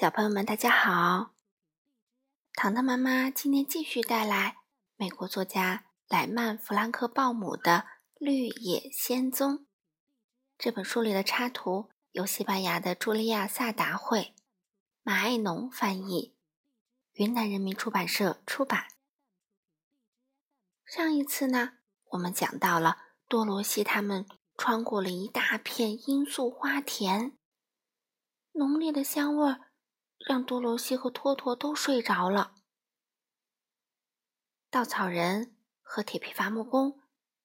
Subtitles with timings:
[0.00, 1.34] 小朋友们，大家好！
[2.54, 4.56] 糖糖妈妈今天继续带来
[4.96, 7.72] 美国作家莱曼·弗兰克·鲍姆的
[8.18, 9.58] 《绿野仙踪》
[10.56, 14.34] 这本书里的插图由西班牙的茱莉亚·萨达绘，
[15.02, 16.34] 马爱农翻译，
[17.12, 18.86] 云南人民出版社出版。
[20.86, 21.72] 上一次呢，
[22.12, 22.96] 我们讲到了
[23.28, 24.24] 多罗西他们
[24.56, 27.36] 穿过了一大片罂粟花田，
[28.52, 29.66] 浓烈的香味儿。
[30.26, 32.54] 让多罗西和托托都睡着了。
[34.68, 37.00] 稻草人和铁皮伐木工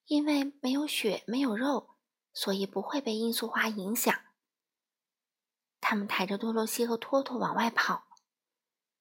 [0.05, 1.95] 因为没有血没有肉，
[2.33, 4.13] 所以不会被罂粟花影响。
[5.81, 8.07] 他们抬着多罗西和托托往外跑，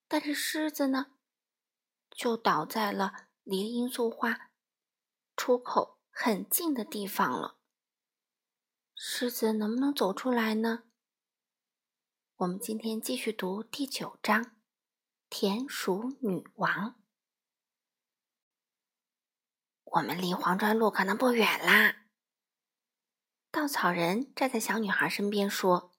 [0.07, 1.13] 但是狮子呢，
[2.11, 4.51] 就倒在了离罂粟花
[5.37, 7.59] 出口很近的地方了。
[8.95, 10.85] 狮子能不能走出来呢？
[12.39, 14.43] 我们今天继续读第九章
[15.31, 16.91] 《田鼠女王》。
[19.85, 22.07] 我们离黄砖路可能不远啦。
[23.53, 25.93] 稻草人站在小女孩身边说：“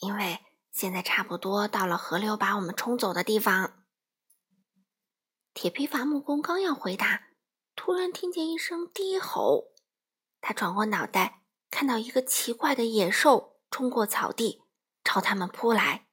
[0.00, 0.38] 因为
[0.72, 3.84] 现在差不多到了河流把我们冲走的地方。”
[5.52, 7.28] 铁皮伐木工刚要回答，
[7.74, 9.74] 突然听见一声低吼。
[10.40, 14.62] 他转过脑袋，看到一个奇怪的野兽冲过草地。
[15.06, 16.08] 朝他们扑来，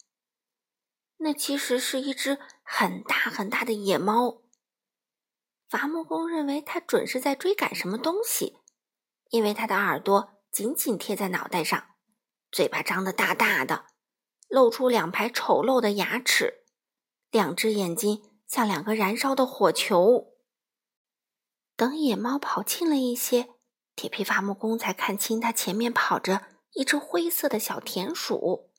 [1.17, 4.44] 那其实是一只很大很大的野猫。
[5.67, 8.59] 伐木工认为它准是在追赶什么东西，
[9.31, 11.95] 因为它的耳朵紧紧贴在脑袋上，
[12.52, 13.88] 嘴巴张得大大的，
[14.47, 16.64] 露出两排丑陋的牙齿，
[17.31, 20.36] 两只眼睛像两个燃烧的火球。
[21.75, 23.49] 等野猫跑近了一些，
[23.95, 28.71] 铁皮伐木工才看清它前面跑着一只灰色的小田鼠。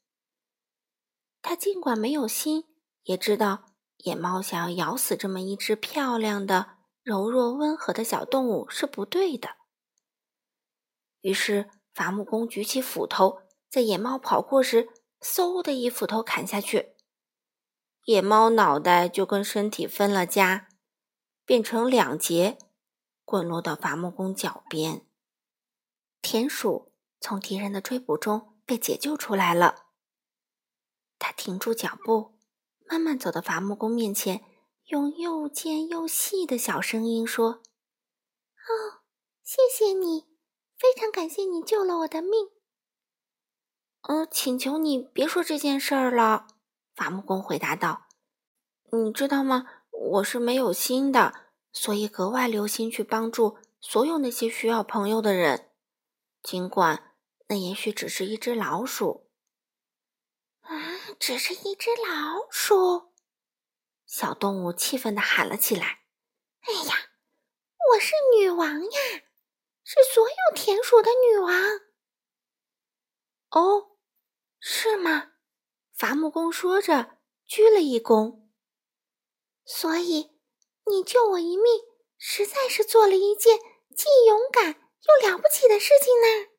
[1.46, 2.64] 他尽管没有心，
[3.02, 3.66] 也知道
[3.98, 9.50] 野猫想要咬死这么一只漂亮的、柔弱温和的小动物是不对的。
[11.20, 14.88] 于是，伐木工举起斧头，在野猫跑过时，
[15.20, 16.94] 嗖的一斧头砍下去，
[18.06, 20.68] 野猫脑袋就跟身体分了家，
[21.44, 22.56] 变成两截，
[23.22, 25.06] 滚落到伐木工脚边。
[26.22, 29.83] 田鼠从敌人的追捕中被解救出来了。
[31.24, 32.34] 他停住脚步，
[32.86, 34.44] 慢慢走到伐木工面前，
[34.88, 37.62] 用又尖又细的小声音说
[38.60, 39.00] ：“哦，
[39.42, 40.26] 谢谢你，
[40.76, 42.50] 非常感谢你救了我的命。
[44.06, 46.46] ”“呃，请求你别说这件事儿了。”
[46.94, 48.02] 伐木工回答道。
[48.92, 49.66] “你知道吗？
[49.90, 55.70] 我是没有心的，所以格外留心去帮助所有那些需要朋友的人，
[56.42, 57.14] 尽管
[57.48, 59.22] 那也许只是一只老鼠。”
[61.18, 63.12] 只是一只老鼠，
[64.06, 66.04] 小动物气愤地喊了起来
[66.60, 66.94] ：“哎呀，
[67.92, 69.00] 我是女王呀，
[69.82, 71.52] 是所有田鼠的女王。”
[73.50, 73.96] 哦，
[74.58, 75.32] 是吗？
[75.92, 78.48] 伐木工说着，鞠了一躬。
[79.64, 80.38] 所以
[80.86, 81.82] 你救我一命，
[82.18, 83.58] 实在是做了一件
[83.96, 86.50] 既勇敢又了不起的事情呢。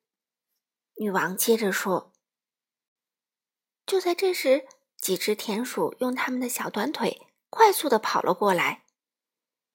[0.96, 2.15] 女王接着说。
[3.86, 8.86] 就在这时，几只田鼠用它们的小短腿快速地跑了过来。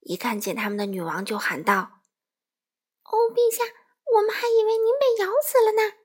[0.00, 2.00] 一看见他们的女王，就喊道
[3.04, 3.62] ：“哦，陛下，
[4.16, 5.96] 我们还以为您被咬死了呢！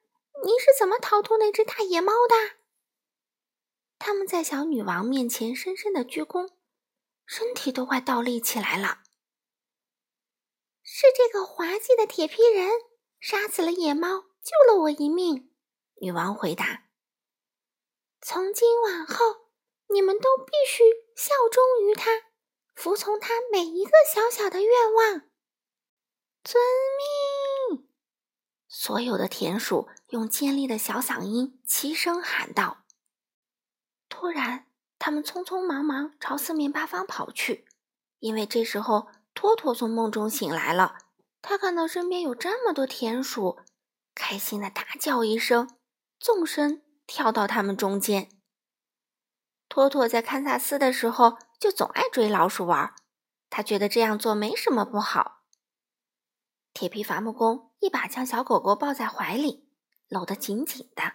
[0.44, 2.58] 您是怎么逃脱那只大野猫的？”
[3.98, 6.52] 他们在小女王面前深深的鞠躬，
[7.26, 9.00] 身体都快倒立起来了。
[10.84, 12.70] 是这个滑稽的铁皮人
[13.20, 15.52] 杀死了野猫，救了我一命。
[16.02, 16.85] 女王回答。
[18.28, 19.52] 从今往后，
[19.90, 20.84] 你们都必须
[21.16, 22.10] 效忠于他，
[22.74, 25.22] 服从他每一个小小的愿望。
[26.44, 26.60] 遵
[27.70, 27.88] 命！
[28.68, 32.80] 所有的田鼠用尖利的小嗓音齐声喊道。
[34.10, 34.66] 突然，
[34.98, 37.68] 他们匆匆忙忙朝四面八方跑去，
[38.18, 40.98] 因为这时候托托从梦中醒来了。
[41.44, 43.60] 他看到身边有这么多田鼠，
[44.16, 45.78] 开心的大叫一声，
[46.20, 46.82] 纵身。
[47.08, 48.30] 跳到他们中间。
[49.68, 52.94] 托托在堪萨斯的时候就总爱追老鼠玩，
[53.50, 55.44] 他觉得这样做没什么不好。
[56.74, 59.68] 铁皮伐木工一把将小狗狗抱在怀里，
[60.08, 61.14] 搂得紧紧的，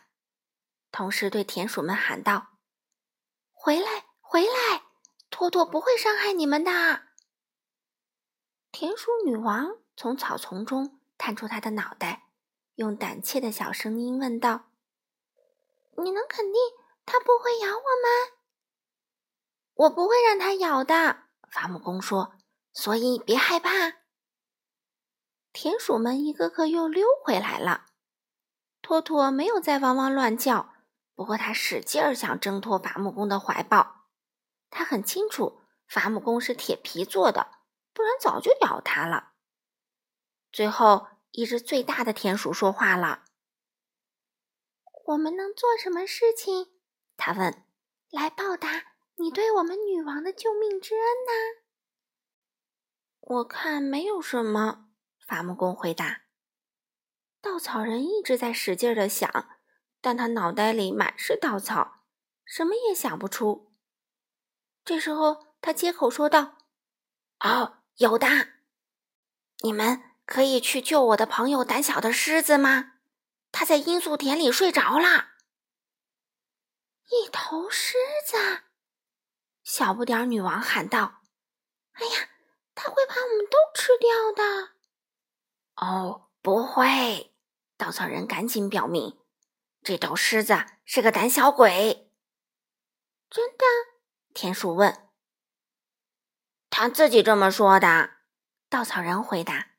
[0.90, 2.58] 同时对田鼠们喊道
[3.52, 4.82] ：“回来，回来，
[5.28, 7.02] 托托不会伤害你们的。”
[8.72, 12.28] 田鼠女王从草丛中探出她的脑袋，
[12.76, 14.69] 用胆怯的小声音问道。
[16.00, 16.60] 你能肯定
[17.06, 18.32] 它不会咬我们？
[19.74, 22.34] 我不会让它咬的，伐木工说。
[22.72, 23.70] 所以别害怕。
[25.52, 27.86] 田鼠们一个个又溜回来了。
[28.80, 30.72] 托托没有再汪汪乱叫，
[31.14, 34.06] 不过他使劲儿想挣脱伐木工的怀抱。
[34.70, 37.50] 他很清楚，伐木工是铁皮做的，
[37.92, 39.32] 不然早就咬他了。
[40.52, 43.24] 最后一只最大的田鼠说话了
[45.10, 46.72] ：“我们能做什么事情？”
[47.16, 47.64] 他问。
[48.10, 48.86] “来报答
[49.16, 51.60] 你对我们女王的救命之恩呢？”
[53.20, 54.88] 我看没有什么，
[55.24, 56.22] 伐木工回答。
[57.40, 59.48] 稻草人一直在使劲的想，
[60.00, 62.02] 但他脑袋里满是稻草，
[62.44, 63.72] 什么也想不出。
[64.84, 66.58] 这时候，他接口说道
[67.40, 68.26] ：“哦，有的，
[69.62, 72.99] 你们可以去救我的朋友胆小的狮子吗？
[73.60, 75.32] 他在罂粟田里睡着了。”
[77.12, 78.62] 一头狮子，
[79.62, 81.20] 小不点女王喊道
[81.92, 82.30] ：“哎呀！”
[82.74, 84.70] 他会把我们都吃掉的。
[85.74, 87.36] 哦，不会！
[87.76, 89.18] 稻草人赶紧表明，
[89.82, 92.10] 这头狮子是个胆小鬼。
[93.28, 93.64] 真的？
[94.32, 95.10] 田鼠问。
[96.70, 98.12] 他自己这么说的。
[98.70, 99.72] 稻草人回答：“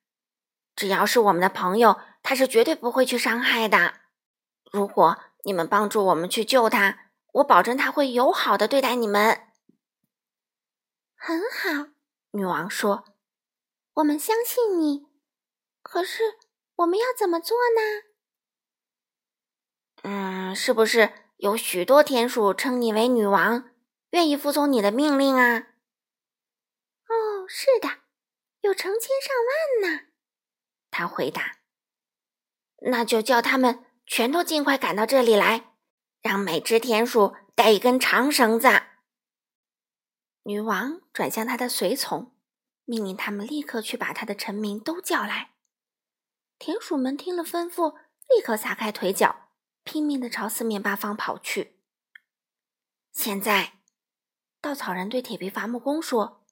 [0.75, 4.01] 只要是我们的朋友，他是绝对不会去伤害的。
[4.71, 9.47] 如果你们帮助我们去救他，我保证他会友好的对待你们。”
[11.15, 11.91] 很好。
[12.31, 13.03] 女王说
[13.95, 15.07] ：“我们相信你，
[15.81, 16.23] 可是
[16.77, 18.07] 我们要怎么做呢？”
[20.03, 23.69] 嗯，是不是有许多田鼠称你为女王，
[24.11, 25.67] 愿意服从你的命令啊？
[27.07, 27.99] 哦，是的，
[28.61, 29.35] 有成千上
[29.83, 30.07] 万呢。
[30.89, 31.57] 他回答
[32.81, 35.73] ：“那就叫他们全都尽快赶到这里来，
[36.21, 38.67] 让每只田鼠带一根长绳子。”
[40.43, 42.35] 女王转向他的随从，
[42.85, 45.51] 命令他们立刻去把他的臣民都叫来。
[46.57, 47.95] 田鼠们听了吩咐，
[48.27, 49.49] 立刻撒开腿脚，
[49.83, 51.79] 拼命地朝四面八方跑去。
[53.11, 53.79] 现在，
[54.59, 56.43] 稻草人对铁皮伐木工说：“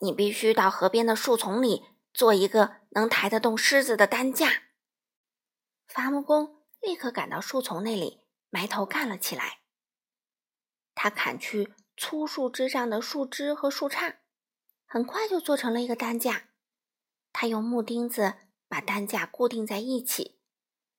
[0.00, 4.63] 你必须到河边的树丛里做一个能抬得动狮子的担架。”
[6.04, 8.20] 伐木工立刻赶到树丛那里，
[8.50, 9.60] 埋头干了起来。
[10.94, 11.72] 他砍去。
[11.96, 14.16] 粗树枝上的树枝和树杈，
[14.84, 16.48] 很快就做成了一个担架。
[17.32, 18.34] 他用木钉子
[18.68, 20.40] 把担架固定在一起，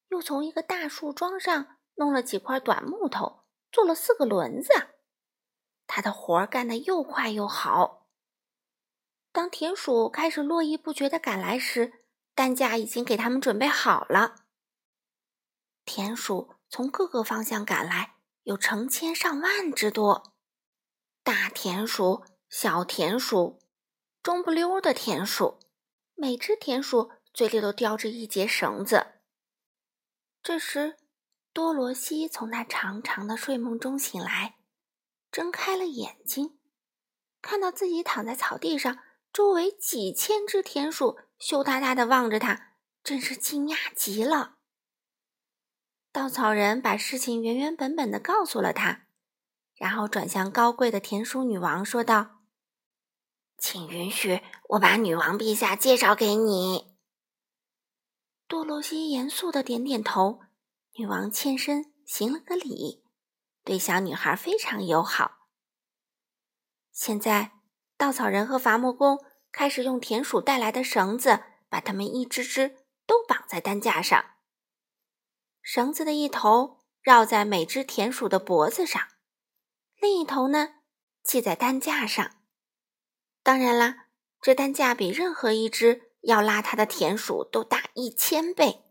[0.08, 4.72] 又从一个大树桩上弄了几块短木头，做了四个轮子。
[5.86, 8.08] 他的活干得又快又好。
[9.34, 14.45] 当田鼠开始络绎不绝地赶来时，担架已经给他们准备好了。
[15.86, 20.34] 田鼠从各个方向赶来，有成千上万之多。
[21.24, 23.62] 大田鼠、小田鼠、
[24.22, 25.60] 中不溜的田鼠，
[26.16, 29.22] 每只田鼠嘴里都叼着一节绳子。
[30.42, 30.98] 这时，
[31.54, 34.58] 多罗西从那长长的睡梦中醒来，
[35.32, 36.60] 睁开了眼睛，
[37.42, 39.00] 看到自己躺在草地上，
[39.32, 42.74] 周围几千只田鼠羞答答地望着他，
[43.04, 44.55] 真是惊讶极了。
[46.16, 49.08] 稻草人把事情原原本本的告诉了他。
[49.76, 52.40] 然后转向高贵的田鼠女王说道
[53.60, 56.96] ：“请允许我把女王陛下介绍给你。”
[58.48, 60.40] 多罗西严肃的点点头。
[60.94, 63.04] 女王欠身行了个礼，
[63.66, 65.50] 对小女孩非常友好。
[66.94, 67.52] 现在，
[67.98, 69.20] 稻草人和伐木工
[69.52, 74.35] 开始用田鼠带来的绳子，把它们一只只都绑在担架上。
[75.68, 79.02] 绳子的一头绕在每只田鼠的脖子上。
[80.00, 80.76] 另一头呢，
[81.24, 82.36] 系在担架上。
[83.42, 88.84] 当然啦，这担架比任何一只要拉它的田鼠都大一千倍。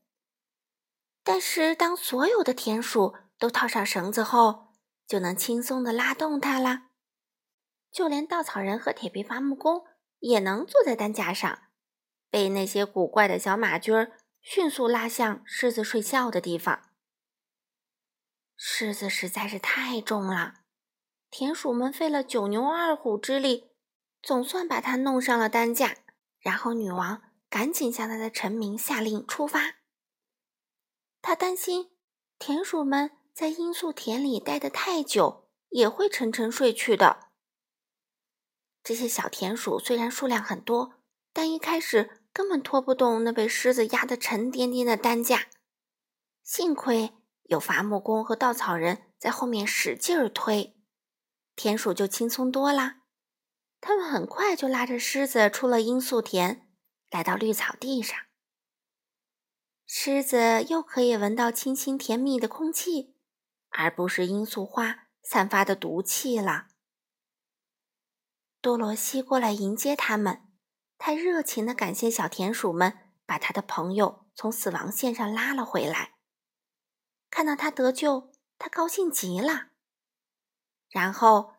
[1.22, 4.72] 但是，当所有的田鼠都套上绳子后，
[5.06, 6.88] 就能轻松地拉动它啦。
[7.92, 9.84] 就连稻草人和铁皮伐木工
[10.18, 11.56] 也能坐在担架上，
[12.28, 16.90] 被那些古怪的小马驹儿迅速拉向狮子睡觉的地方。
[18.56, 20.60] 狮子实在是太重了。
[21.30, 23.70] 田鼠们费了九牛二虎之力，
[24.22, 25.96] 总算把它弄上了担架。
[26.40, 29.76] 然后女王赶紧向她的臣民下令出发。
[31.22, 31.90] 她担心
[32.38, 37.30] 田鼠们在罂粟田里待得太久，也会沉沉睡去的。
[38.82, 41.00] 这些小田鼠虽然数量很多，
[41.32, 45.46] 但一开始根本拖不动那被狮子压得沉甸甸的担架。
[46.42, 47.14] 幸亏
[47.44, 50.76] 有伐木工和稻草人在后面使劲儿推，
[51.54, 53.02] 田鼠就轻松多啦。
[53.80, 56.68] 他们很快就拉着狮子出了罂粟田，
[57.10, 58.18] 来到绿草地上。
[59.86, 63.14] 狮子又可以闻到清新甜蜜的空气，
[63.68, 66.66] 而不是罂粟花散发的毒气了。
[68.60, 70.40] 多罗西过来迎接他们，
[71.06, 76.14] 他热情地感谢小田鼠们把他的朋友从死亡线上拉了回来。
[77.28, 79.66] 看到他得救，他高兴极了。
[80.88, 81.56] 然后，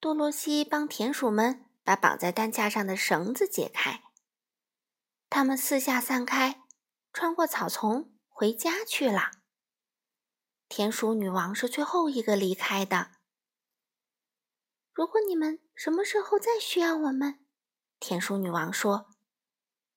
[0.00, 4.02] 多罗西帮田鼠们把绑在担架上的绳子解开，
[5.30, 6.64] 他们四下散开。
[7.12, 9.30] 穿过草丛回家去了。
[10.68, 13.12] 田鼠女王是最后一个离开的。
[14.92, 17.45] 如果你们什么时候再需要我们，
[17.98, 19.10] 田鼠女王说：“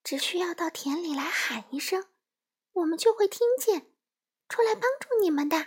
[0.04, 2.08] 只需要到田里来喊一声，
[2.74, 3.94] 我们就会听见，
[4.48, 5.58] 出来帮助你们的。”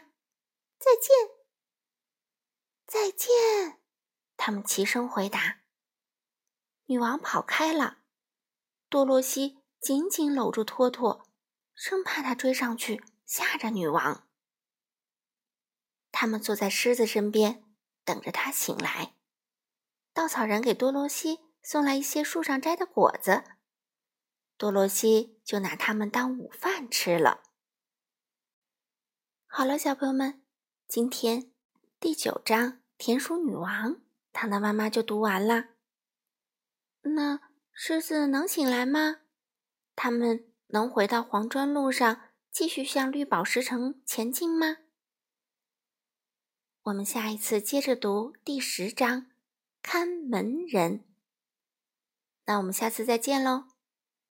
[0.79, 1.31] 再见，
[2.87, 3.81] 再见！
[4.37, 5.61] 他们齐声回答。
[6.87, 7.99] 女王跑开了。
[8.89, 11.27] 多罗西紧紧搂住托托。
[11.75, 14.29] 生怕他追上去吓着女王。
[16.13, 17.65] 他们坐在狮子身边，
[18.05, 19.17] 等着他醒来。
[20.13, 23.45] 稻草人给多罗西送来一些树上摘的果子，
[24.57, 27.43] 多罗西就拿它们当午饭吃了。
[29.47, 30.43] 好了，小朋友们，
[30.87, 31.53] 今天
[32.01, 33.95] 第九章《田鼠女王》，
[34.33, 35.71] 糖糖妈妈就读完了。
[37.03, 37.41] 那
[37.73, 39.21] 狮子能醒来吗？
[39.95, 40.49] 他们。
[40.75, 44.79] 能回到黄砖路上，继续向绿宝石城前进吗？
[46.85, 49.21] 我们下一次接着读第十章
[49.83, 51.01] 《看门人》。
[52.47, 53.72] 那我们下次再见喽。